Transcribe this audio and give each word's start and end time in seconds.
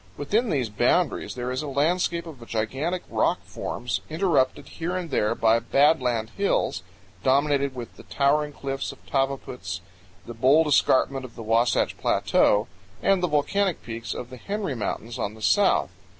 Within 0.17 0.49
these 0.49 0.67
boundaries 0.67 1.35
there 1.35 1.51
is 1.51 1.61
a 1.61 1.67
landscape 1.67 2.25
of 2.25 2.43
gigantic 2.47 3.03
rock 3.07 3.39
forms, 3.43 4.01
interrupted 4.09 4.67
here 4.67 4.95
and 4.95 5.11
there 5.11 5.35
by 5.35 5.59
bad 5.59 6.01
land 6.01 6.31
hills, 6.31 6.81
dominated 7.21 7.75
with 7.75 7.97
the 7.97 8.01
towering 8.01 8.51
cliffs 8.51 8.91
of 8.91 9.05
Tavaputs, 9.05 9.79
the 10.25 10.33
bold 10.33 10.65
escarpment 10.65 11.23
of 11.23 11.35
the 11.35 11.43
Wasatch 11.43 11.99
Plateau, 11.99 12.67
and 13.03 13.21
the 13.21 13.27
volcanic 13.27 13.83
peaks 13.83 14.15
of 14.15 14.31
the 14.31 14.37
Henry 14.37 14.73
Mountains 14.73 15.19
on 15.19 15.35
the 15.35 15.39
south. 15.43 15.91